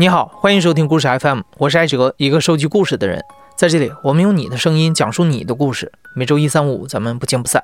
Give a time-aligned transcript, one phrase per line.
[0.00, 3.22] 你好，欢迎收听故事 FM，我是艾哲，一个收集故事的人。
[3.54, 5.92] 在这里，我们用你的声音讲述你的故事。
[6.16, 7.62] 每周一、三、五，咱们不见不散。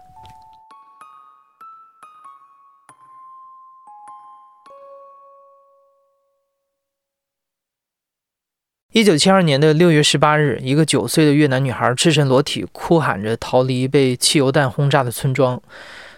[8.92, 15.58] 一九七二年的六月十八日，一个九岁的越南女孩赤身裸体，哭喊着逃离被汽油弹轰炸的村庄。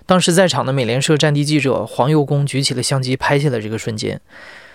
[0.05, 4.21] 当时在场的美联社战地记者黄佑公举起了相机，拍下了这个瞬间。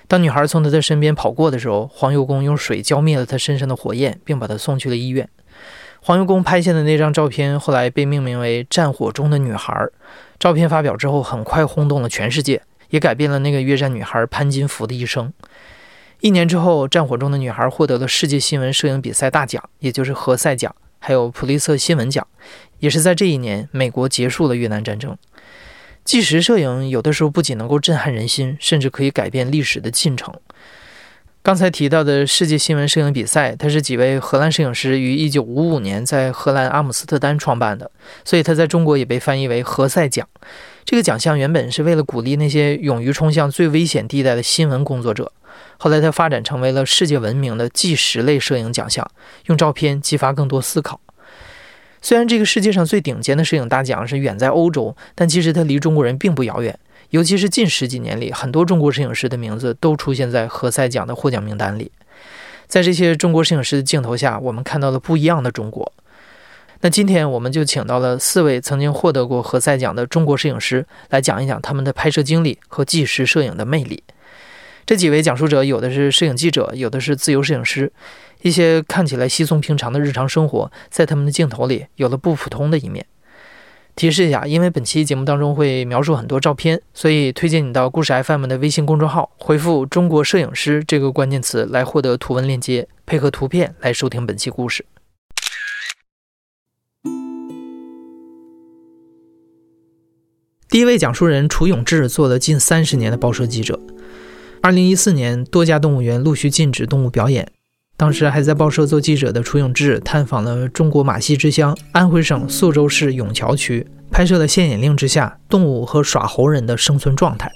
[0.07, 5.27] 当女孩从他的身边跑过的时候，黄油工用水浇灭了她身上的火焰，并把她送去了医院。
[6.01, 9.73] 黄油工拍下的那张照片后来被命名为《战火中的女孩》。
[10.37, 15.31] 照片发表之后，很快轰动了全世界，也改变了那个越战女孩潘金福的一生。
[16.19, 22.27] 一年之后，《战火中的女孩》获得了世界新闻摄影比赛大奖，也就是何塞奖，还有普利策新闻奖。
[22.79, 25.17] 也是在这一年，美国结束了越南战争。
[26.03, 30.33] 纪实摄影有的时候不仅能够震撼人心，甚至可以改变历史的进程。
[31.41, 37.91] 刚才提到的世界新闻摄影比赛，它是几位荷兰摄影师于1955年在荷兰阿姆斯特丹创办的，
[38.23, 40.25] 所以它在中国也被翻译为何塞奖。
[40.85, 45.31] 这个奖项原本是为了鼓励那些勇于冲向最危险地带的新闻工作者，
[45.77, 49.05] 后来它发展成为了世界闻名的纪实类摄影奖项，
[49.47, 50.99] 用照片激发更多思考。
[52.03, 56.77] 虽然这个世界上最顶尖的摄影大奖是远在欧洲，但其实它离中国人并不遥远。
[57.11, 61.89] 尤其是近十几年里，很多中国摄影师的名字都出现在何塞奖的获奖名单里。
[62.67, 65.93] 在这些中国摄影师的镜头下，我们看到了不一样的中国。
[66.81, 74.03] 那今天我们就请到了四位曾经获得过何塞奖的中国摄影师，来讲一讲他们的拍摄经历和纪实摄影的魅力。
[74.85, 77.91] 这几位讲述者，有的是摄影记者，有的是自由摄影师。
[78.41, 83.05] 一些看起来稀松平常的日常生活，在他们的镜头里有了不普通的一面。
[83.95, 94.83] 提示一下，因为本期节目当中会描述很多照片，所以推荐你到故事 FM 的微信公众号回复“中国摄影师”这个关键词来获得图文链接，配合图片来收听本期故事。
[100.67, 103.79] 第一位讲述人楚永志做了近三十年的报社记者。
[104.65, 107.45] 二零一四年，多家动物园陆续禁止动物表演。
[107.97, 117.51] 当时还在报社做记者的楚永志探访了中国马戏之乡安徽省宿州市永桥区，拍摄了限演令之下动物和耍猴人的生存状态。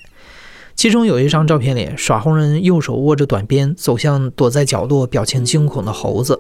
[0.76, 6.38] 其中有一张照片里，耍猴人右手握着短鞭，走向躲在角落、表情惊恐的猴子。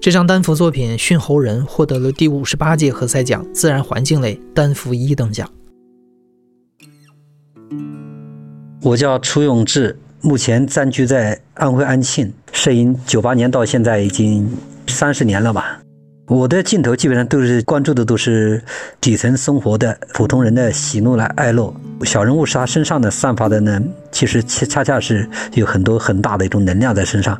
[0.00, 5.50] 这张单幅作品《驯猴人》获得了第五十八届何塞奖自然环境类单幅一等奖。
[8.88, 9.94] 我叫楚永志。
[10.22, 14.48] 目前暂居在安徽安庆，摄影九八年到现在已经
[14.86, 15.78] 三十年了吧。
[16.26, 18.62] 我的镜头基本上都是关注的都是
[18.98, 21.72] 底层生活的普通人的喜怒来哀乐，
[22.04, 23.78] 小人物是他身上的散发的呢，
[24.10, 27.38] 其实恰恰恰是有很多很大的一种能量在身上。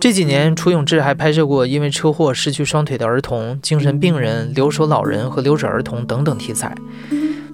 [0.00, 6.74] 这几年，楚永志还拍摄过因为车祸失去双腿的儿童、精神病人、留守老人和留守儿童等等题材。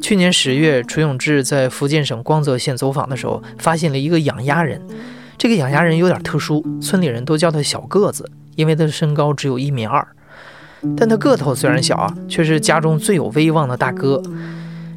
[0.07, 4.81] 去年十月，楚永志在福建省光泽县走访的时候，发现了一个养鸭人。
[5.37, 10.07] 这个养鸭人有点特殊，村里人都叫他小个子，因为他的身高只有一米二。
[10.97, 14.23] 但他个头虽然小啊，却是家中最有威望的大哥。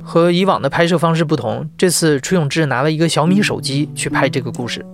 [0.03, 4.85] 和以往的拍摄方式不同，这次楚永志拿了一个小米手机去拍这个故事。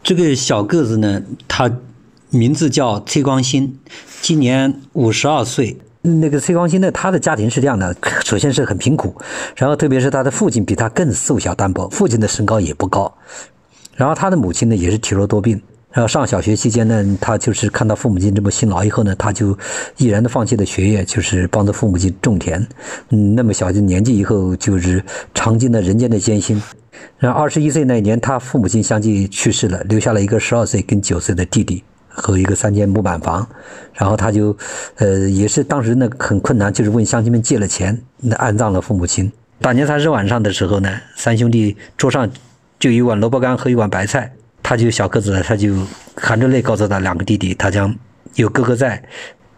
[0.00, 1.68] 这个小个子呢，他。
[2.30, 3.78] 名字叫崔光新，
[4.20, 5.76] 今年五十二岁。
[6.02, 7.94] 那个崔光新呢，他的家庭是这样的：
[8.24, 9.14] 首先是很贫苦，
[9.56, 13.12] 然后特别是他的父亲比他更瘦小单薄，父亲的身高也不高，
[13.96, 15.60] 然后他的母亲呢也是体弱多病。
[15.90, 19.58] 然后上小学期间呢，他就是看到父母亲这么辛劳以后呢，他就
[19.96, 22.60] 毅然的放弃了学业，就是帮着父母亲种田。
[23.08, 26.62] 嗯，那么小的年纪以后，就是尝尽了人间的艰辛。
[27.18, 31.82] 然后二十一岁那年，他父母亲相继去世了，留下了一个十二岁跟九岁的弟弟。
[32.16, 33.46] 和一个三间木板房，
[33.92, 34.56] 然后他就，
[34.96, 39.30] 呃，也是当时那很困难，就是问乡亲们借了钱，那安葬了父母亲。
[39.60, 42.28] 大年三十晚上的时候呢，三兄弟桌上
[42.78, 44.32] 就一碗萝卜干和一碗白菜，
[44.62, 45.74] 他就小个子，他就
[46.16, 47.94] 含着泪告诉他两个弟弟，他将
[48.34, 49.02] 有哥哥在，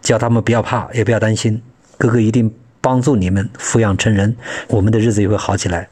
[0.01, 1.61] 叫他们不要怕，也不要担心，
[1.97, 4.35] 哥哥一定帮助你们抚养成人，
[4.67, 5.87] 我们的日子也会好起来。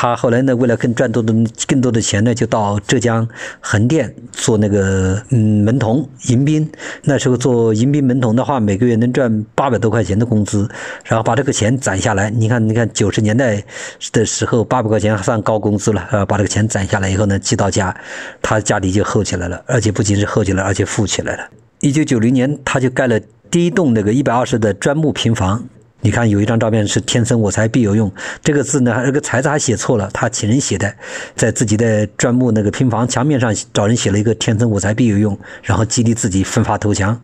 [0.00, 1.30] 他后来呢，为了更赚多的
[1.66, 3.28] 更多的钱呢，就到浙江
[3.60, 6.66] 横店做那个嗯门童迎宾。
[7.02, 10.66] 那时候做迎宾门童的话，每个月能赚八百多块钱的工资，
[11.04, 12.30] 然后把这个钱攒下来。
[12.30, 13.62] 你看，你看九十年代
[14.10, 16.08] 的时候，八百块钱还算高工资了。
[16.10, 17.94] 呃，把这个钱攒下来以后呢，寄到家，
[18.40, 21.46] 他家里就厚起来了，而且不仅是厚起来，而且富起来了。
[21.80, 23.20] 一九九零年，他就盖了
[23.50, 25.62] 第一栋那个一百二十的砖木平房。
[26.02, 28.10] 你看有一张照片是“天生我材必有用”，
[28.42, 30.92] 这个字呢，这个“才”字还写错了，他请人写的，
[31.36, 37.18] 在自己的砖木那个平房墙面上找人写了一个“天生我材必有用”，然后激励自己奋发图强。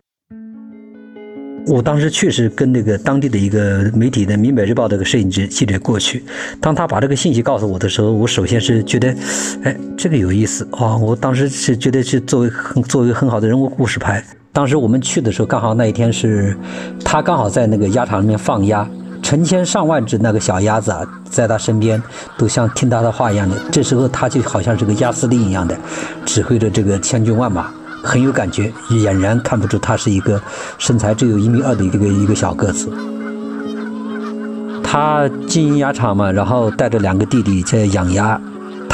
[1.65, 6.23] 我当时确实跟那个当地的一个媒体的《闽北日报》的个摄影记记者过去，
[6.61, 9.13] 当他把这个信息告诉我的时候，我首先是觉得，
[9.63, 10.95] 哎，这个有意思啊！
[10.95, 14.23] 我当时是觉得是作为很作为很好的人物故事拍。
[14.53, 16.57] 当时我们去的时候，刚好那一天是，
[17.05, 18.87] 他刚好在那个鸭场里面放鸭，
[19.21, 22.01] 成千上万只那个小鸭子啊，在他身边
[22.37, 23.55] 都像听他的话一样的。
[23.71, 25.77] 这时候他就好像是个鸭司令一样的，
[26.25, 27.69] 指挥着这个千军万马。
[28.03, 30.41] 很有感觉，俨然看不出他是一个
[30.77, 32.89] 身材只有一米二的一个一个小个子。
[34.81, 38.39] 他经营鸭场嘛，然后带着两个弟弟在养鸭。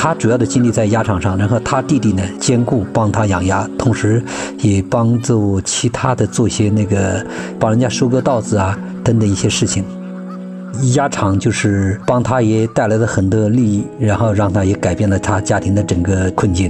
[0.04, 4.22] 他主要的精力在鸭场上，然后他弟弟呢兼顾帮他养鸭，同时
[4.60, 7.26] 也帮助其他的做些那个
[7.58, 9.82] 帮人家收割稻子啊等等一些事情。
[10.96, 16.70] 鸭场就是帮他也带来了很多利益，然后让他也改变了他家庭的整个困境。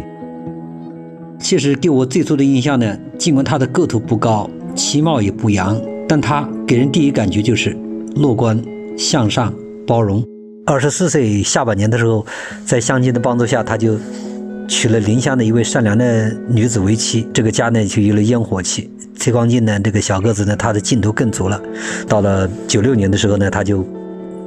[1.40, 5.76] 其实给我最初的印象呢，尽管他的个头不高，其貌也不扬，
[6.08, 7.76] 但他给人第一感觉就是
[8.16, 8.64] 乐观、
[8.96, 9.52] 向上、
[9.88, 10.24] 包容。
[10.65, 12.25] 二十四岁下半年的时候，
[12.65, 13.98] 在乡亲的帮助下，他就
[14.65, 18.89] 娶了邻乡的一位善良的女子为妻，这个家呢就有了烟火气。
[19.18, 21.62] 崔光进呢，这个小个子呢，他的劲头更足了。
[22.07, 23.86] 到了九六年的时候呢，他就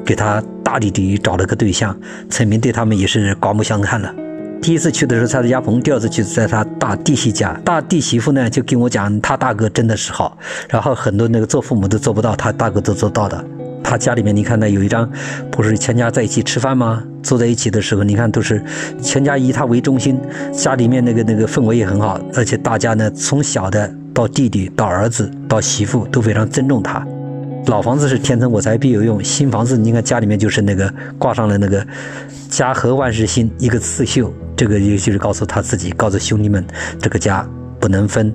[0.06, 1.94] 给他大弟弟找了个对象，
[2.30, 4.14] 村民对他们也是刮目相看了。
[4.62, 7.52] 第一次去的时候在他家棚，第二次去在他大弟媳家。
[7.62, 10.38] 大弟媳妇呢就跟我讲，他大哥真的是好，
[10.70, 13.44] 然后很多那个做父母都做不到，他大哥都做到的。
[13.88, 15.08] 他家里面你看呢，有一张
[15.48, 17.04] 不是全家在一起吃饭吗？
[17.22, 18.60] 坐在一起的时候，你看都是
[19.00, 20.20] 全家以他为中心，
[20.52, 27.06] 家里面那个那个氛围也很好，而且大家呢从小的到弟弟到儿子到媳妇都非常尊重他。
[27.66, 31.86] 老房子是天生我材必有用，新房子你看家里面就是那个挂上了那个
[32.50, 34.32] 家和万事兴一个刺绣。
[34.56, 36.64] 这个也就是告诉他自己，告诉兄弟们，
[37.00, 37.46] 这个家
[37.78, 38.32] 不能分。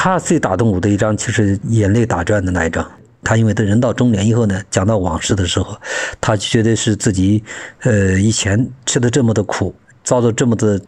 [0.00, 2.88] 他最打动我的一张，就是眼泪打转的那一张。
[3.24, 5.76] 他因为他人到中年以后呢，讲到往事的时候，
[6.20, 7.42] 他觉得是自己，
[7.80, 9.74] 呃，以前吃的这么的苦。
[10.04, 10.80] 遭到这么的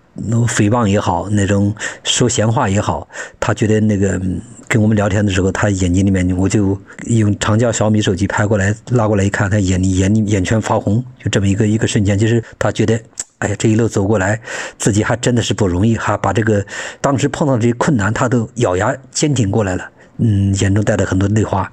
[0.47, 1.75] 诽谤也好，那种
[2.05, 3.07] 说闲话也好，
[3.41, 4.19] 他觉得那个
[4.67, 12.99] 跟我们聊天的时候，他眼睛里面我就用长焦小米手机拍过来，拉过来一看，他眼里眼眼圈发红，就这么一个一个瞬间，就是他觉得，
[13.41, 14.41] 哎呀，这一路走过来，
[14.79, 16.65] 自己还真的是不容易，哈把这个
[17.03, 21.71] 当时碰到这些困难，他都咬牙坚挺过来了，嗯，眼中带着很多泪花。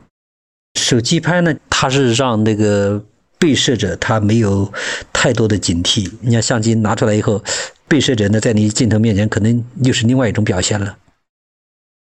[0.77, 3.01] 手机拍呢，它是让那个。
[3.39, 4.73] 被摄者他没有
[5.13, 7.39] 太多的警惕，你看相机拿出来以后，
[7.87, 10.97] 被摄者呢在你镜头面前可能又是另外一种表现了。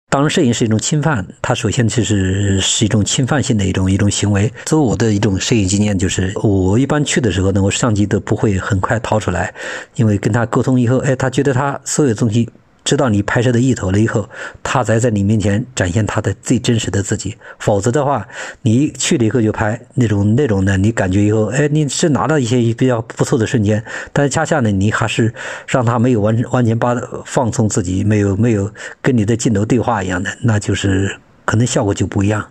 [0.10, 4.52] 当，摄影是一种侵犯，它首先就是是一种侵犯性的一种一种行为。
[4.66, 9.54] 作为我的一种摄影经验，就是我一般去的时候呢，我相机都不会很快掏出来，
[9.96, 12.50] 因为跟他沟通以后，哎，他觉得他所有东西。
[12.88, 14.30] 知道你拍摄的意图了以后，
[14.64, 17.36] 他才在你面前展现他的最真实的自己。
[17.60, 18.26] 否则的话，
[18.62, 25.34] 你去了以后就拍那种那种的，你感觉以后，哎，你是拿到一些比较不错的瞬间，但是恰恰呢，你还是
[25.68, 31.14] 让他没有完完全把放松自己，没有没有跟你的镜头对话一样的，那就是
[31.44, 32.48] 可能效果就不一样。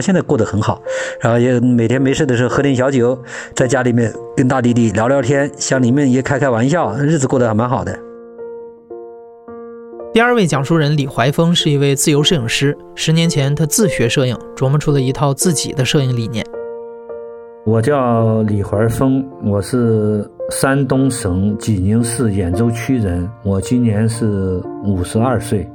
[0.00, 0.80] 他现在过得很好，
[1.20, 3.18] 然后也每天没事的时候喝点小酒，
[3.54, 7.94] 在家里面跟大弟弟聊聊天，乡里面也开开玩笑，日子过得还蛮好的。
[10.14, 16.42] 第二位讲述人李怀峰是一位自由摄影师，十年前他自学摄影，琢磨出了一套自己的摄影理念。
[17.66, 25.70] 我叫李怀峰，我是山东省济宁市兖州区人，我今年是五十二岁。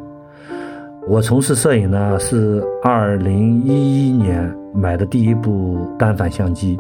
[1.08, 6.76] 我从事摄影呢，是二零一一年买的第一部单反相机，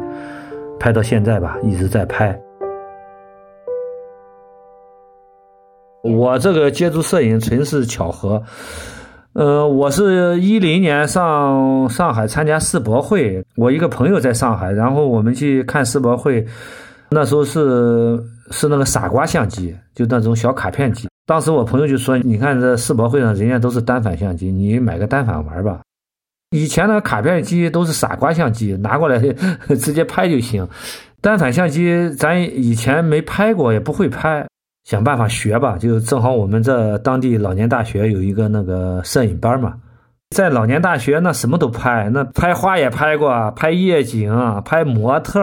[0.79, 2.36] 拍到现在吧，一直在拍。
[6.01, 8.41] 我这个接触摄影纯是巧合，
[9.34, 16.44] 呃，我是一零年上上海参加世博会，我一个朋友在上海，然后我们去看世博会，
[17.12, 21.08] 那时候是是那个傻瓜相机，就那种小卡片机。
[21.27, 25.82] 当时我朋友就说：“你看这世博会上人家都是单反相机，你买个单反玩吧。
[26.51, 29.20] 以前的卡片机都是傻瓜相机，拿过来
[29.82, 30.67] 直接拍就行。
[31.22, 34.48] 单反相机咱以前没拍过，也不会拍，
[34.84, 35.77] 想办法学吧。
[35.79, 39.74] 就正好我们这当地老年大学有一个那个摄影班嘛，
[40.29, 44.32] 在老年大学那什么都拍，那拍花也拍过，拍夜景，
[44.63, 45.41] 拍模特。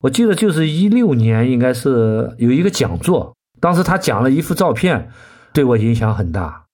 [0.00, 5.08] 我记得就是一六年，应该是有一个讲座。”当时他讲了一幅照片，
[5.52, 6.64] 对我影响很大。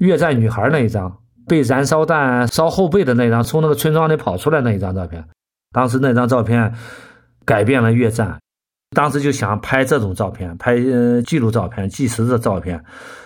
[0.00, 1.18] 越战女孩那一张，
[1.48, 5.24] 被燃烧弹烧后背的那张，从那个村庄里跑出来那一张照片。
[5.72, 6.72] 当时那张照片
[7.44, 8.38] 改变了越战，
[8.94, 12.84] 当时就想拍这种照片，拍呃记录照片、纪实的照片，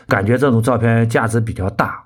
[0.09, 2.03] 感觉这种照片价值比较大。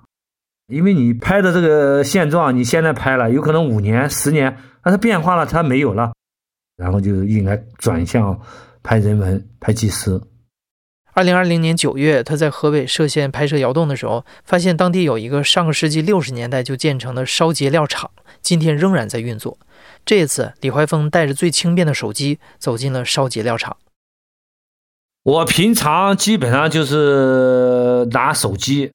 [0.66, 6.12] 因为你拍的这个现状，你现在拍了，有可能五年、十年，那它变化了，它没有了，
[6.76, 8.36] 然后就应该转向
[8.82, 10.20] 拍人文、拍纪实。
[11.16, 18.10] 二零二零年九月，他在河北涉县拍摄窑洞的时候，发现当地有一个上个世纪六十年代就建成的烧结料厂，
[18.42, 19.58] 今天仍然在运作。
[20.04, 23.78] 这一次，李怀峰带着最轻便的手机走进了烧结料厂。
[25.22, 28.92] 我平常基本上就是拿手机，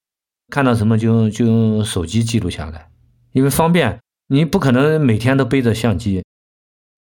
[0.52, 2.90] 看到什么就就用手机记录下来，
[3.32, 3.98] 因为方便。
[4.28, 6.24] 你不可能每天都背着相机。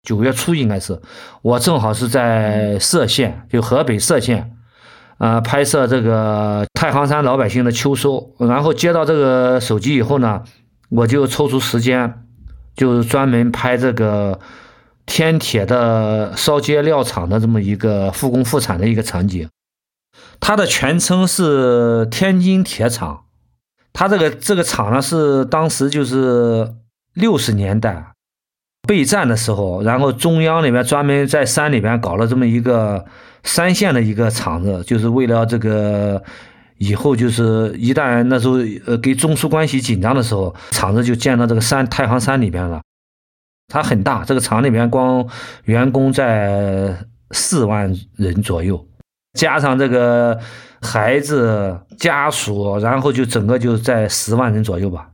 [0.05, 1.03] 九月初应该是，
[1.43, 4.57] 我正好是在歙县，就河北歙县。
[5.21, 10.43] 呃，拍摄这个太行山老百姓的秋收，然后接到这个手机以后呢，
[10.89, 12.25] 我就抽出时间，
[12.75, 14.41] 就专门拍这个
[15.05, 19.47] 天铁的烧结料厂的这么一个复工复产的一个场景。
[20.41, 23.25] 它的全称是天津铁厂，
[23.93, 26.77] 它这个这个厂呢是当时就是
[27.13, 28.15] 六十年代
[28.89, 33.05] 备战的时候，然后中央里面专门在山里边搞了这么一个。
[33.43, 36.23] 三线的一个厂子，就是为了这个
[36.79, 38.55] 以后就是一旦那时候
[38.87, 42.81] 呃跟中苏关系紧张的时候，厂子就建到这个山太行山里边了。
[43.73, 45.27] 它很大，这个厂里边光
[45.65, 46.97] 员工在
[47.31, 48.85] 四万人左右，
[49.35, 50.39] 加上这个
[50.83, 55.11] 孩子家属，然后就整个就在十万人左右吧。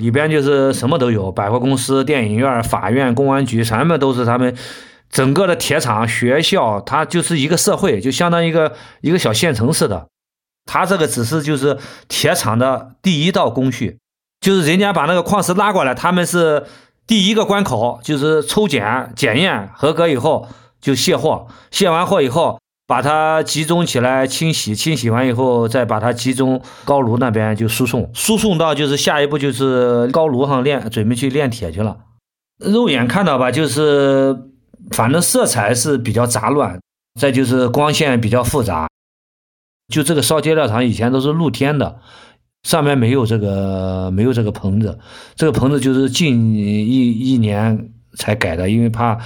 [0.00, 4.56] 里边就是什么都有，百货公司、电影院、法院、公安局，什么都是他们。
[5.14, 10.08] 整个的铁厂、学校，它就是一个社会，就相当于一个一个小县城似的。
[10.66, 11.78] 它这个只是就是
[12.08, 14.00] 铁厂的第一道工序，
[14.40, 16.64] 就是人家把那个矿石拉过来，他们是
[17.06, 20.48] 第一个关口，就是抽检检验合格以后
[20.80, 31.98] 就卸货，卸完货以后把它集中起来清洗，清洗完以后再把它集中高炉那边就输送，输送到就是下一步就是高炉上炼，准备去炼铁去了。
[32.58, 34.50] 肉眼看到吧，就是。
[34.90, 36.80] 反正色彩是比较杂乱，
[37.18, 38.88] 再就是光线比较复杂。
[39.88, 42.00] 就这个烧结料厂以前都是露天的，
[42.62, 44.98] 上面没有这个没有这个棚子，
[45.34, 49.18] 这个棚子就是近一一年才改的，因为怕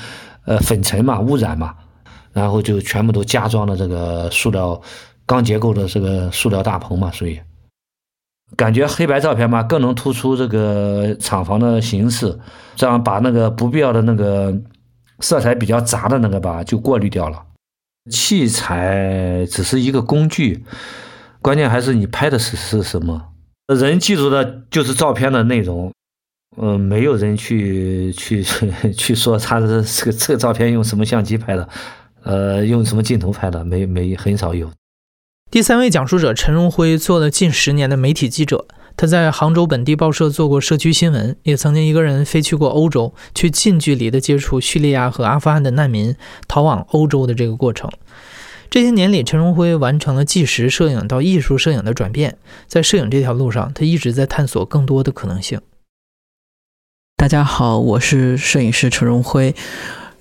[0.44, 1.74] 呃粉尘嘛污染嘛，
[2.32, 4.80] 然后就全部都加装了这个塑料
[5.26, 7.40] 钢结构的这个塑料大棚嘛，所以
[8.56, 12.38] 感觉黑白照片嘛更能突出这个厂房的形式，
[12.76, 14.54] 这样把那个不必要的那个。
[15.20, 17.44] 色彩比较杂的那个吧，就过滤掉了。
[18.10, 20.64] 器材只是一个工具，
[21.42, 23.32] 关键还是你拍的是是什么。
[23.66, 25.92] 人记住的就是照片的内容，
[26.56, 28.42] 嗯，没有人去去
[28.96, 31.68] 去说他的这个这个照片用什么相机拍的，
[32.22, 34.70] 呃，用什么镜头拍的，没没很少有。
[35.50, 38.66] 第三位讲述者陈荣辉做了近十年的媒体记者。
[39.00, 46.16] 他在杭州本地报社做过社区新闻，也曾经一个人飞去过欧洲，去近距离的接触叙利亚和阿富汗的难民
[46.48, 47.88] 逃往欧洲的这个过程。
[48.68, 55.60] 这些年里，陈荣辉完成了纪实摄影到艺术摄影的转变，在摄影这条路上，他一直在探索更多的可能性。
[57.16, 59.54] 大家好，我是摄影师陈荣辉，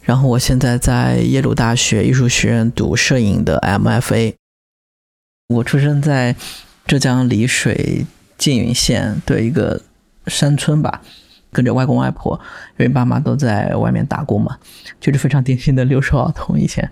[0.03, 4.35] 然后我现在在耶鲁大学艺术学院读摄影的 MFA。
[5.47, 6.35] 我出生在
[6.85, 8.05] 浙江丽水。
[8.37, 9.81] 缙云县的一个
[10.27, 11.01] 山村吧，
[11.51, 12.39] 跟着外公外婆，
[12.77, 14.57] 因为爸妈都在外面打工嘛，
[14.99, 16.59] 就是非常典型的留守儿童。
[16.59, 16.87] 以前，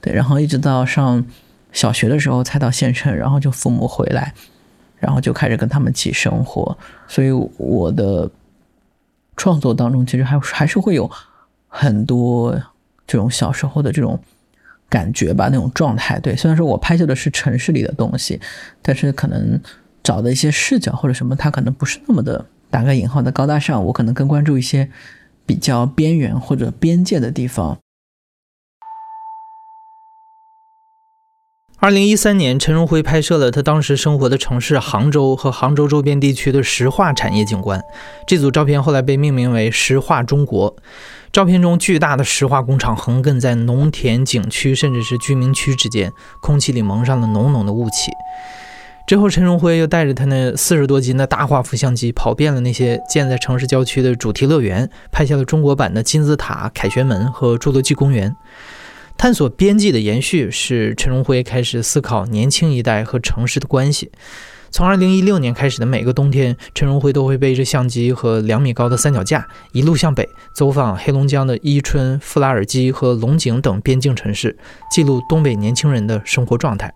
[0.00, 1.24] 对，然后一直到上
[1.72, 4.32] 小学的时候才到县城，然后就父母回来，
[4.98, 6.76] 然后就开始跟他们一起生活。
[7.08, 8.30] 所以我的
[9.36, 11.10] 创作当中，其实还还是会有
[11.66, 12.54] 很多
[13.06, 14.16] 这种小时候的这种
[14.88, 16.20] 感觉吧，那种状态。
[16.20, 18.40] 对，虽然说我拍摄的是城市里的东西，
[18.80, 19.58] 但是可能。
[20.04, 24.90] 找的一些视角或者什么，它可能不是那么的打个引号的高大上，我可能更关注一些
[25.44, 27.78] 比较边缘或者边界的地方。
[31.80, 37.82] 二零一三年，陈荣辉拍摄了他当时生活的城市杭州和杭州周边地区的石化产业景观。
[38.26, 40.74] 这组照片后来被命名为“石化中国”。
[41.30, 48.10] 照片中，巨大的石化工厂横亘在农田、景区甚至是居民区之间，空气里蒙上了浓浓的雾气。
[49.06, 58.34] 之后，陈荣辉又带着他那四十多斤的大画幅相机，跑遍了那些建在城市郊区的主题乐园，拍下了中国版的金字塔、凯旋门和侏罗纪公园。
[59.18, 64.10] 探索边际的延续，是陈荣辉开始思考年轻一代和城市的关系。
[64.70, 74.56] 从2016年开始的每个冬天，陈荣辉都会背着相机和两米高的三脚架，一路向北，走访黑龙江的伊春、富拉尔基和龙井等边境城市，
[74.90, 76.92] 记录东北年轻人的生活状态。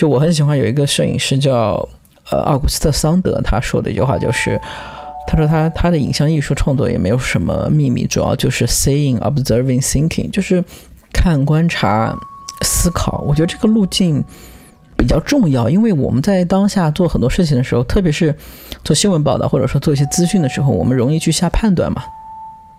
[0.00, 1.86] 就我很喜欢有一个摄影师叫
[2.30, 4.58] 呃奥古斯特桑德，他说的一句话就是，
[5.26, 10.64] 他说他他的影像艺术创作也没有什么秘密，主要就是 seeing, observing, thinking，就是
[11.12, 12.16] 看、观察、
[12.62, 13.22] 思考。
[13.28, 14.24] 我觉得这个路径。
[14.96, 18.34] 比较重要，因为我们在当下做很多事情的时候，特别是
[18.84, 22.02] 做新闻报道或者说做一些资讯的时候，我们容易去下判断嘛。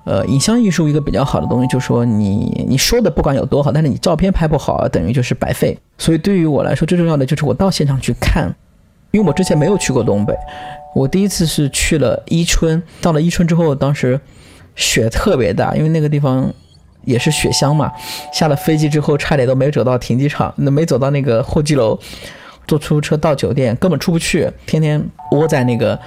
[0.04, 5.78] 呃，影像艺术一个比较好的东西，就是说你你说的不管有多好，但是你照片拍不好，等于就是白费。
[5.98, 8.54] 所以对于我来说，最重要的就是我到现场去看，
[9.12, 10.34] 因为我之前没有去过东北，
[10.96, 14.20] 我第一次是去了伊春，到了伊春之后，当时
[14.76, 16.52] 雪特别大，因为那个地方。
[17.04, 17.92] 也是雪乡嘛，
[18.32, 21.98] 下了飞机之后差点都没走到停机场，那没走到那个候机楼，
[22.68, 26.00] 坐出租车到酒店根本出不去，天天窝在那个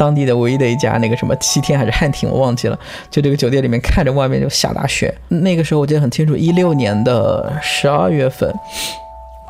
[0.00, 2.78] 当地的唯一的一家那个什么七天还是汉庭我忘记了，
[3.10, 5.14] 就这个酒店里面看着外面就下大雪。
[5.28, 8.50] 那个时候我记得很清楚，一六年的十二月份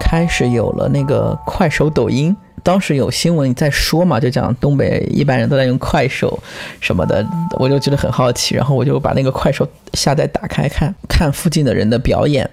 [0.01, 2.37] 开始有了那个快手、抖音。
[2.65, 6.37] 当时有新闻在说嘛，就讲东北一般人都在用快手
[6.81, 12.51] 什么的，我就觉得很好奇，然后我就把那个快手下载打开看，看附近的人的表演，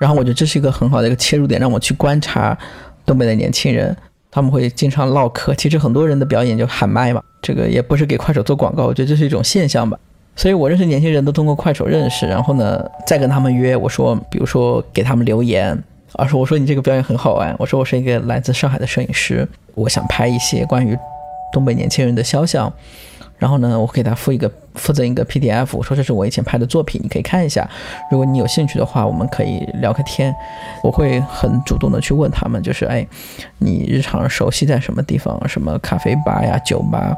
[0.00, 2.58] 然后我觉得这是一个很好的一个切入点，让我去观察
[3.06, 3.96] 东北的年轻人，
[4.36, 9.98] 他们会经常唠嗑，其实很多人的表演就喊麦嘛，这个也不是给快手做广告，我觉得这是一种现象吧，
[10.36, 15.82] 所以我认识年轻人都通过快手认识，然后呢再跟他们约，我说比如说给他们留言。
[16.18, 17.54] 而说：“我说你这个表演很好玩。
[17.58, 20.96] 我说我是一个来自上海的摄影师，我想拍一些关于
[21.52, 22.72] 东北年轻人的肖像。
[23.38, 25.82] 然后呢，我给他附一个附赠一个 PDF。
[25.82, 27.68] 说这是我以前拍的作品，你可以看一下。
[28.10, 30.34] 如果你有兴趣的话，我们可以聊个天。
[30.82, 33.06] 我会很主动的去问他们，就是哎，
[33.58, 35.40] 你日常熟悉在什么地方？
[35.48, 37.14] 什么咖啡吧呀、酒吧，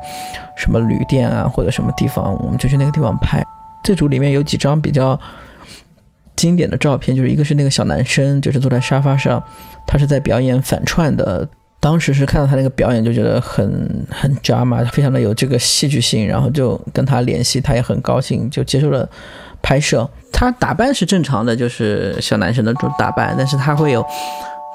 [0.57, 3.45] 什么旅店啊，或者什么地方，我们就去那个地方拍。
[3.83, 5.19] 这组里面有几张比较。”
[6.37, 9.43] 经典的照片就是一个是那个小男生，就是坐在沙发上，
[9.85, 11.49] 他是在表演反串的。
[11.81, 19.09] 当时是看到他那个表演就觉得很很 drama，非常的有这个戏剧性，然后就跟他联系，他也很高兴，就接受了
[19.63, 20.09] 拍摄。
[20.33, 24.05] 他打扮是正常的，就是小男生的这种打扮，但是他会有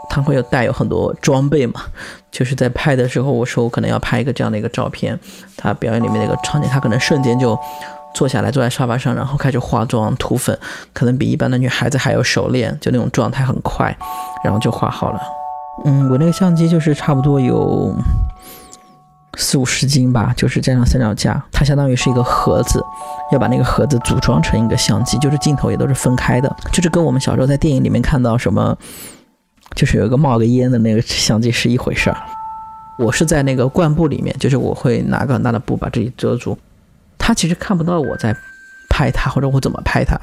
[0.10, 1.82] 他会有带有很多装备嘛，
[2.32, 5.20] 就是在拍的时候，我说我可能要拍一个这样的一个照片，
[5.58, 7.58] 他表演里面那个场景，他可能瞬间就。
[8.16, 10.56] 坐下来，坐在沙发上，然后开始化妆、涂粉，
[10.94, 13.98] 可能比一般的女孩子还要熟练，就那种状态很快，
[14.44, 15.20] 然后就画好了。
[15.86, 17.94] 嗯，我那个相机就是差不多有
[19.38, 22.84] 四五十斤吧，就是加上三脚架，它相当于是一个盒子，
[23.32, 28.78] 要把那个盒子组装成一个相机，就是镜头也都是分开的，就是跟我们小时候在电影里面看到什么，
[29.76, 32.18] 就是有一个冒个烟的那个相机是一回事儿。
[33.00, 36.56] 我是在那个灌布里面，就是我会拿个很大的布把这里遮住。
[37.18, 38.36] 他其实看不到我在
[38.88, 40.16] 拍他，或者我怎么拍他，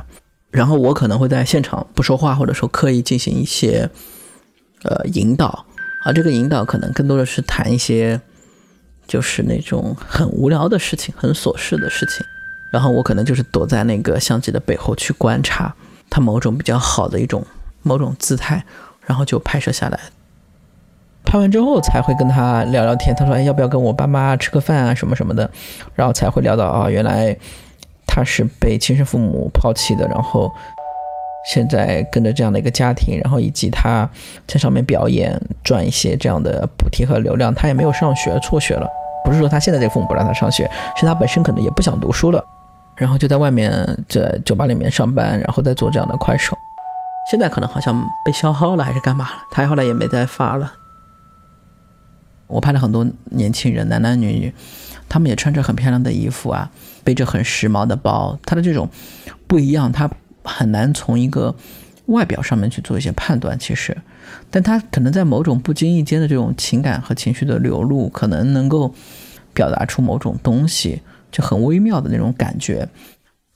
[0.53, 3.91] 然后我可能会在现场不说话，或者说刻意进行一些
[4.85, 5.65] 呃引导，
[6.05, 8.21] 而这个引导可能更多的是谈一些
[9.07, 12.25] 就是那种很无聊的事情，很琐事的事情，
[12.73, 15.75] 然后我可能就是躲在那个相机的背后去观察
[16.09, 17.45] 他某种比较好的一种
[17.83, 18.65] 某种姿态，
[19.07, 19.99] 然后就拍摄下来。
[21.23, 23.15] 拍完之后才会跟他聊聊天。
[23.15, 24.95] 他说：“哎，要不要跟我爸妈吃个饭啊？
[24.95, 25.49] 什么什么的。”
[25.95, 27.37] 然后才会聊到啊，原来
[28.07, 30.51] 他是被亲生父母抛弃的，然后
[31.47, 34.09] 现在跟着这样的一个家庭，然后以及他
[34.47, 37.55] 在上面表演赚一些这样的补贴和流量。
[37.55, 38.87] 他也没有上学，辍学了。
[39.25, 42.43] 不是说他现在这个父母不让他上学，是他本身可能也不想读书了，
[42.97, 43.71] 然后就在外面
[44.09, 46.57] 在酒吧里面上班，然后再做这样的快手。
[47.31, 49.31] 现在可能好像被消耗了，还是干嘛了？
[49.51, 50.73] 他后来也没再发了。
[52.47, 54.53] 我拍了很多年轻人，男男女女，
[55.09, 56.71] 他们也穿着很漂亮的衣服啊，
[57.05, 58.37] 背着很时髦的包。
[58.45, 58.89] 他的这种
[59.47, 60.11] 不一样，他
[60.51, 61.55] 很难从一个
[62.07, 63.59] 外表上面去做一些判断。
[63.59, 63.97] 其实，
[64.51, 68.93] 但他可能在某种不经意间的这种情感和情绪的流露，可能能够
[69.55, 72.89] 表达出某种东西，就很微妙的那种感觉。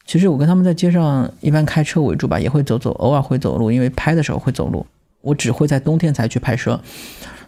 [0.07, 4.87] 其实我跟他们在街上一般开车为主吧，也会走走，偶尔会走路，因为拍的时候会走路。
[5.23, 6.79] 我只会在冬天才去拍摄。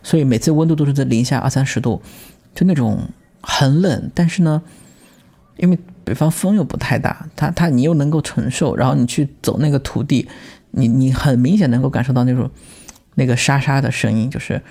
[0.03, 2.01] 所以每次温度都是在零下二三十度，
[2.55, 2.99] 就那种
[3.43, 4.63] 很冷，但是呢，
[5.59, 10.27] 因为北方风又不太大，它它你又能够承受，然后你去走那个土地，
[10.71, 12.49] 你你很明显能够感受到那种
[13.17, 14.63] 那个沙沙的声音，就是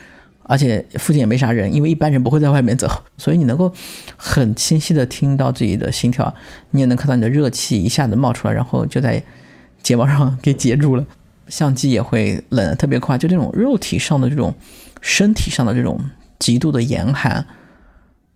[0.43, 3.71] 而且附近也没啥人，因为一般人不会在外面走， 所以你能够
[4.17, 6.33] 很清晰的听到自己的心跳，
[6.71, 9.21] 你也能看到你的热气一下子冒出来，然后就在
[9.83, 11.05] 睫毛上 给截住了，
[11.49, 14.55] 相机也会冷的特别快，就这种肉体上的这种。
[15.07, 15.99] 身体上的这种
[16.39, 17.45] 极度的严寒，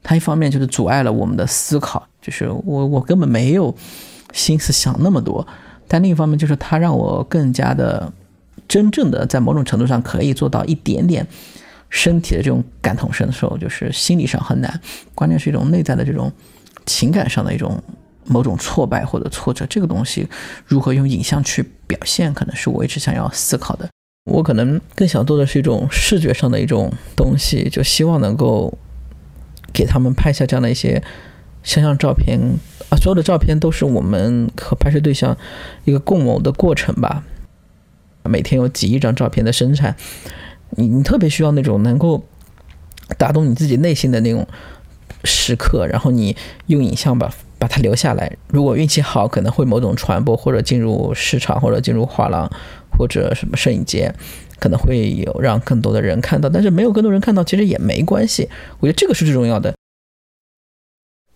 [0.04, 3.76] 它一方面就是阻碍了我们的思考，就是我我根本没有
[4.34, 5.46] 心思想那么多；
[5.88, 8.12] 但另一方面，就是它让我更加的
[8.68, 11.26] 真正的在某种程度上可以做到一点点
[11.90, 14.82] 身体的这种感同身受，就是心理上很难，
[15.16, 16.32] 关键是一种内在的这种
[16.86, 17.82] 情感上的一种。
[18.26, 20.28] 某种挫败或者挫折，这个东西
[20.64, 23.90] 如何用影像去表现，可能是我一直想要思考的。
[24.26, 28.72] 我可能更想做的是一种视觉上的一种东西，就希望能够
[29.74, 31.02] 给他们拍下这样的一些
[31.64, 32.40] 肖像照片
[32.90, 35.38] 啊，所有的照片都是我们和拍摄对象
[35.86, 37.24] 一个共谋的过程吧。
[38.24, 39.96] 每天有几亿张照片的生产，
[40.72, 42.24] 你你特别需要那种能够
[43.18, 44.48] 打动你自己内心的那种
[45.24, 46.36] 时刻，然后你
[46.68, 47.34] 用影像吧。
[47.60, 52.50] 把它留下来，如果运气好，可能会某种传播，或者进入市场，或者进入画廊，
[52.98, 54.16] 或者什么摄影节，
[54.60, 56.50] 可能会有让更多的人看到。
[56.50, 58.50] 但是没有更多人看到，其实也没关系。
[58.80, 59.74] 我觉得这个是最重要的。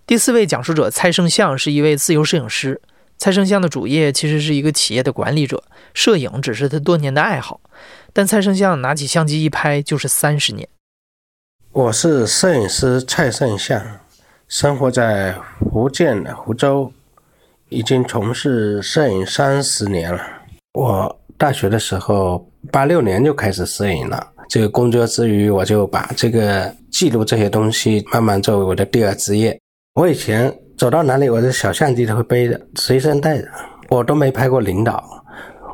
[0.05, 2.81] 第四位讲述者蔡胜相是一位自由摄影师。
[3.17, 7.61] 蔡胜相的主业其实是一个企业的管理者，摄影只是他多年的爱好。
[8.11, 10.67] 但蔡胜相拿起相机一拍就是三十年。
[11.71, 13.81] 我是摄影师蔡胜相。
[14.49, 16.91] 生活在福建的福州，
[17.69, 20.21] 已经从事摄影三十年了。
[20.73, 24.31] 我大学的时候，八六年就开始摄影了。
[24.49, 29.59] 这个工作之余，我就把这个记录这些东西，慢慢作为我的第二职业。
[29.95, 33.47] 我以前走到哪里，我的小相机都会背着，随身带着。
[33.89, 35.03] 我都没拍过领导，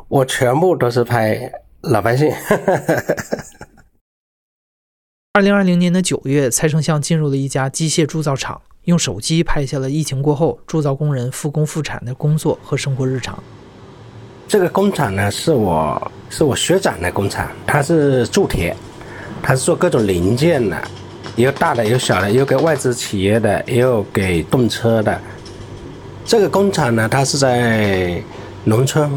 [0.08, 1.50] 我全部都是拍
[1.82, 2.30] 老百姓。
[5.32, 8.60] 二零二零年的九月，蔡成相进入了一家机械铸造厂。
[8.84, 13.42] 用手机拍下了疫情过后铸造工人复工复产的工作和生活日常。
[14.50, 18.74] 这个工厂呢，是我是我学长的工厂，他是铸铁，
[19.40, 20.76] 他是做各种零件的，
[21.36, 25.16] 有大的有小的，有给外资企业的，也有给动车的。
[26.24, 28.20] 这个工厂呢，它是在
[28.64, 29.08] 农村，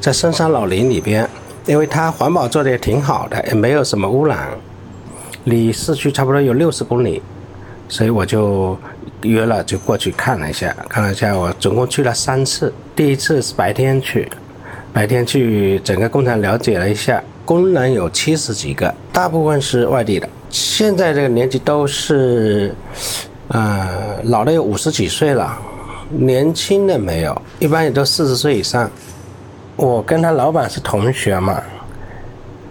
[0.00, 1.28] 在深山老林里边，
[1.66, 4.50] 因为它环保做的也挺好的，也没有什么污染，
[5.42, 7.20] 离市区差不多有六十公里。
[7.88, 8.78] 所以我就
[9.22, 11.36] 约了，就过去看了一下，看了一下。
[11.36, 14.30] 我总共去了三次，第一次是白天去，
[14.92, 20.28] 白天去整个工厂了解了一下，工人有七十几个，大部分是外地的。
[20.50, 22.74] 现在这个年纪都是，
[23.48, 25.56] 呃，老的有五十几岁了，
[26.10, 28.90] 年轻的没有，一般也都四十岁以上。
[29.76, 31.62] 我跟他老板是同学嘛，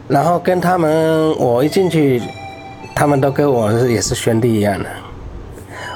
[0.08, 2.22] 然后跟他们，我一进去，
[2.94, 4.86] 他们都跟我也是兄弟一样的。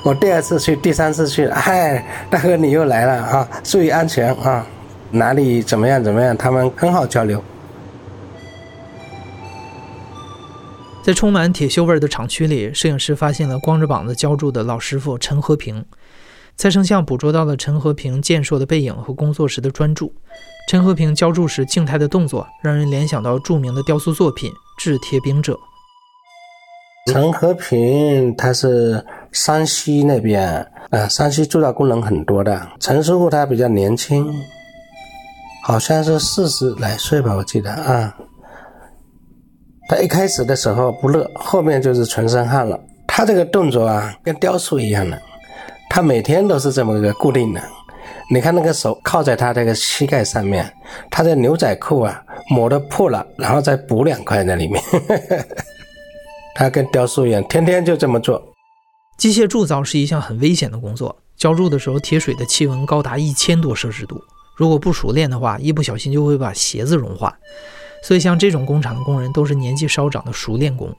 [0.04, 3.48] 我第二次去，第三次去，嗨，大哥你又来了啊！
[3.64, 4.66] 注意安全啊！
[5.14, 6.36] 哪里怎么样怎么样？
[6.36, 7.42] 他们很好交流。
[11.04, 15.86] 在充满铁锈味的厂区里，摄影师发现了光着膀子浇筑的老师傅陈和平。
[16.56, 20.14] 蔡成像捕捉到了陈和平健硕的背影和工作时的专注。
[20.70, 25.54] 陈和平浇筑时静态的动作，让人联想到著名的雕塑作品《制铁饼者》。
[27.12, 32.66] 陈和平他是山西那边，呃，山西铸造工人很多的。
[32.80, 34.26] 陈师傅他比较年轻，
[35.64, 38.14] 好像是四十来岁吧，我记得啊。
[39.88, 42.78] 他一开始的时候不热，后面就是全身汗了。
[43.08, 45.22] 他这个动作啊，跟雕塑一样的，
[45.90, 47.62] 他每天都是这么一个固定的。
[48.30, 50.70] 你看那个手靠在他这个膝盖上面，
[51.10, 54.84] 他的牛仔裤啊磨得破了，然后再补两块在里面。
[56.56, 58.42] 他跟雕塑一样，天天就这么做。
[59.18, 64.20] 机械铸造是一项很危险的工作，浇铸的时候，铁水的气温高达一千多摄氏度，
[64.56, 67.38] 如果不熟练的话，一不小心就会把鞋子融化。
[68.04, 70.96] 所以，像这种工厂的工人都是年纪稍长的熟练工。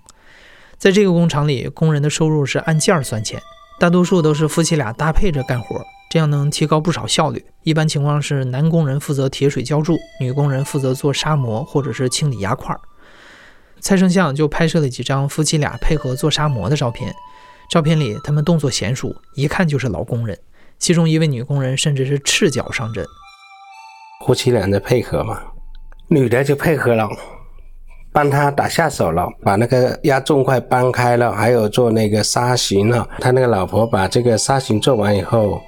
[0.79, 3.41] 在这个工厂里，工人的收入是按件儿算钱，
[3.79, 7.45] 大多数都是夫妻俩搭配着干活，这样能提高不少效率。
[7.63, 12.75] 一般情况是男工人负责铁水浇铸，女工人负责做砂模或者是清理压块。
[13.81, 17.15] 蔡胜相就拍摄了几张夫妻俩配合做砂模的照片，
[17.71, 20.39] 照片里他们动作娴熟，一看就是老工人。
[20.79, 23.07] 其中一位女工人甚至是赤脚上阵。
[24.25, 25.41] 夫妻俩在配合嘛，
[26.09, 27.09] 女的就配合了，
[28.13, 33.09] 帮他打下手了，把那个压重块搬开了，还有做那个砂形了。
[33.21, 35.61] 他那个老婆把这个砂形做完以后，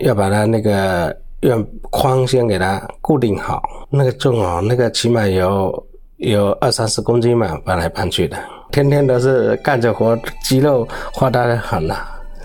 [0.00, 5.86] 要把他那个用框先给他固定好，那个重哦，那个起码有。
[6.20, 8.36] 有二三十公斤嘛，搬来搬去的，
[8.70, 11.96] 天天都是干着活，肌肉发达的很呐。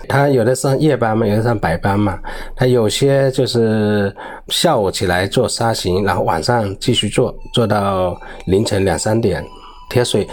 [0.06, 2.18] 他有的上夜班嘛，有的上白班嘛。
[2.54, 4.14] 他有些就是
[4.48, 9.44] 下午起来做砂形，然后晚上继续做，做到凌晨两三点。
[9.90, 10.26] 铁水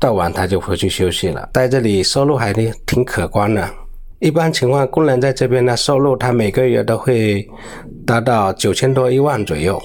[0.00, 1.48] 到晚他就回去休息了。
[1.52, 3.68] 在这里收入还挺挺可观的。
[4.20, 7.46] 一般情况，工人在这边的收入，他每个月都会
[8.06, 9.78] 达到九千多一万左右。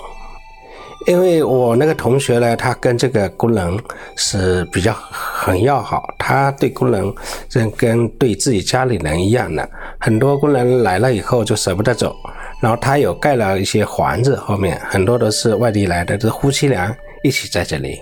[1.07, 3.77] 因为我那个同学呢，他跟这个工人
[4.15, 7.11] 是比较很要好，他对工人
[7.51, 9.67] 跟跟对自己家里人一样的。
[9.99, 12.15] 很多工人来了以后就舍不得走，
[12.61, 17.99] 然后他有盖了一些房子，后面很多都是外地来的，这夫妻俩一起在这里。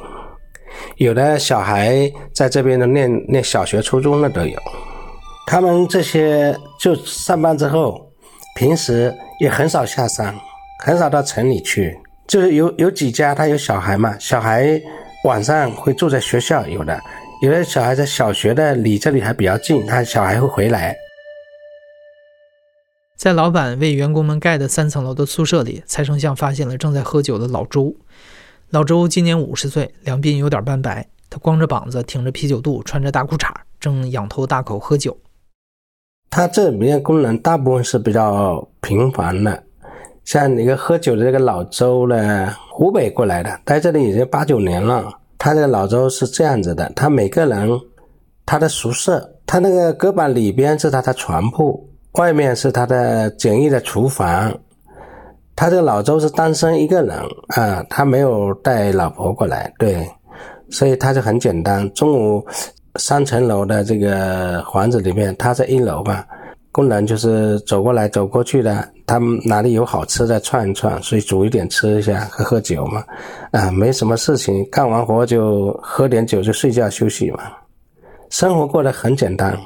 [0.97, 4.59] 有的小孩在这边的念念小学、初中的都有。
[5.45, 8.11] 他们这些就上班之后，
[8.57, 10.35] 平时也很少下山，
[10.83, 11.97] 很少到城里去。
[12.27, 14.69] 就是有有几家他有小孩嘛，小孩
[15.23, 16.99] 晚上会住在学校，有的
[17.39, 20.97] 有的小孩在小学的离这里还比较近，他小孩会回来。
[23.15, 27.95] 在老板为员工们盖的三层楼的宿舍里，蔡成相发现了正在喝酒的老周。
[28.71, 35.15] 老周今年五十岁，两鬓有点斑白，他光着膀子，挺着啤酒肚，穿着大裤衩，正仰头大口喝酒。
[36.31, 39.63] 他这里面功能大部分是比较频繁的。
[40.25, 45.19] 像那个喝酒的这个老周呢，湖北过来的，在这里已经八九年了。
[45.37, 47.69] 他这个老周是这样子的，他每个人，
[48.45, 54.53] 他的宿舍，他那个隔板里边是他的床铺，外面是他的简易的厨房。
[55.55, 57.17] 他这个老周是单身一个人
[57.49, 60.07] 啊，他没有带老婆过来，对，
[60.69, 61.91] 所以他就很简单。
[61.93, 62.45] 中午
[62.95, 66.27] 三层楼的这个房子里面，他在一楼吧。
[66.77, 73.03] 工人就是走过来走过去的，他们哪里有好吃的串一串，所以煮一点吃一下，喝喝酒嘛，
[73.49, 77.51] 啊，没什么事情，干完活就喝点酒就睡觉休息嘛，
[78.29, 79.57] 生活过得很简单。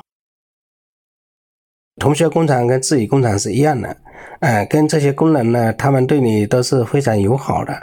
[1.99, 3.93] 同学工厂跟自己工厂是一样的，
[4.39, 7.73] 哎，跟这些工人呢，他们对你都是非常友好的。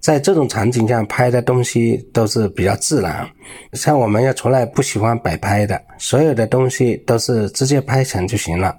[0.00, 3.28] 在这种场景下拍的东西都是比较自然，
[3.72, 8.76] 像我们要从来不喜欢摆拍的，所有的东西都是直接拍成就行了，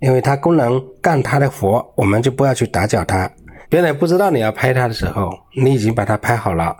[0.00, 3.30] 因为它工人干他的活，我们就不要去打搅他。
[3.68, 6.76] 别人不知道你要拍他的时候，你已经把它拍好了，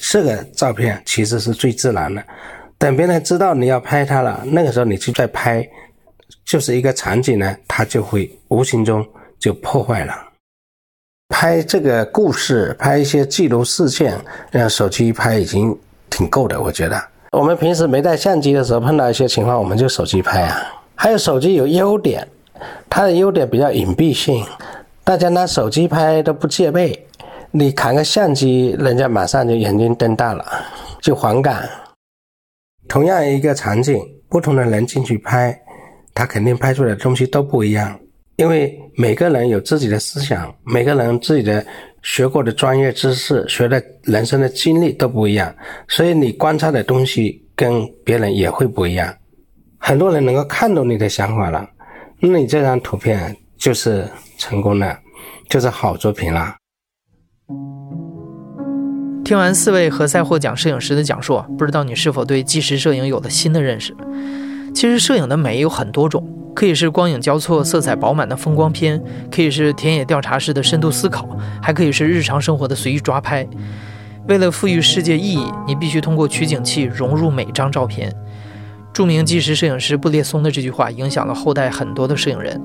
[0.00, 2.22] 这个照片其实是最自然的。
[2.78, 5.66] 等别人知道你要拍他了，那个时候你去再拍，
[6.44, 9.06] 就是一个场景呢，他就会无形中
[9.38, 10.29] 就破坏了。
[11.30, 14.20] 拍这个故事，拍一些记录事件，
[14.52, 15.74] 用手机拍已经
[16.10, 17.02] 挺够的，我觉得。
[17.30, 20.60] 我们平时没带相机的时候，碰到一些情况，我们就手机拍啊。
[20.96, 22.28] 还有手机有优点，
[22.90, 24.44] 它的优点比较隐蔽性，
[25.04, 27.06] 大家拿手机拍都不戒备。
[27.52, 30.44] 你扛个相机，人家马上就眼睛瞪大了，
[31.00, 31.68] 就反感。
[32.86, 35.58] 同样一个场景，不同的人进去拍，
[36.12, 37.98] 他肯定拍出来的东西都不一样。
[38.40, 41.62] 因为每个人有自己的思想，每个人自己的
[42.02, 45.54] 学过的专业知识、学的人生的经历都不一样，
[45.88, 49.14] 所以你观察的东西跟别人也会不一样。
[49.76, 51.68] 很多人能够看懂你的想法了，
[52.18, 54.98] 那你这张图片就是成功了，
[55.50, 56.54] 就是好作品了。
[59.22, 63.94] 听完四位何塞获奖摄影师的讲述，不知道你是否对纪实摄影有了新的认识？
[64.74, 66.26] 其实摄影的美有很多种。
[66.54, 71.28] 可以是光影交错、色彩饱满的风光片，可以是田野调查式的深度思考，
[71.62, 73.46] 还可以是日常生活的随意抓拍。
[74.28, 78.14] 为了赋予世界意义，你必须通过取景器融入每张照片。
[78.92, 82.60] 著名纪实摄影师布列松的这句话影响了后代很多的摄影人。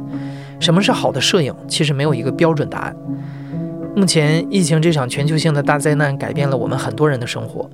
[0.60, 1.54] 什么是好的摄影？
[1.68, 2.96] 其实没有一个标准答案。
[3.96, 7.70] 目前，疫情这场全球性的大灾难改变了我们很多人的生活，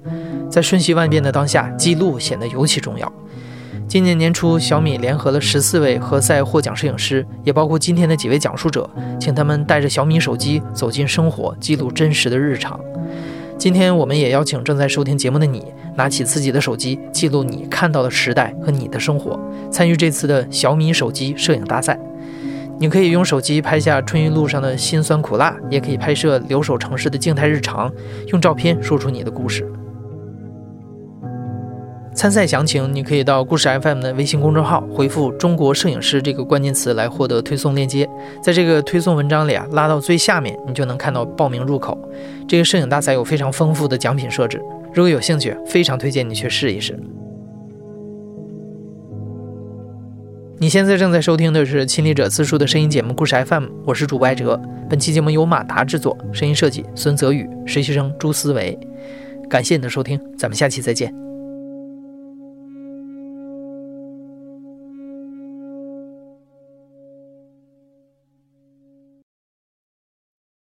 [0.50, 3.12] 在瞬息万变的当下，记录显得尤其重要。
[3.91, 12.80] 今年年初，小米联合了十四位何塞获奖摄影师，也包括今天的几位讲述者，请他们带着小米手机走进生活，记录真实的日常。
[13.58, 15.65] 今天，我们也邀请正在收听节目的你，
[15.97, 19.38] 拿起自己的手机，记录你看到的时代和你的生活，
[19.69, 21.99] 参与这次的小米手机摄影大赛。
[22.80, 27.91] 你可以用手机拍下春运路上的辛酸苦辣，也可以拍摄留守城市的静态日常，
[28.27, 29.69] 用照片说出你的故事。
[32.13, 38.08] 参赛详情，你可以到故事 FM 的微信公众号回复“中国摄影师”这个关键词来获得推送链接。
[38.43, 41.97] 在这个推送文章里啊，拉到最下面，你就能看到报名入口。
[42.47, 44.62] 这个摄影大赛有非常丰富的奖品设置，
[44.93, 47.00] 如果有兴趣，非常推荐你去试一试。
[50.60, 54.62] 你现在正在收听的是亲历者自述的声音节目《故事 FM》，我是主播艾哲。
[54.89, 58.78] 本期节目由马达制作，声音设计孙泽宇，实习生朱思维。
[59.50, 61.20] 感谢你的收听，咱们下期再见。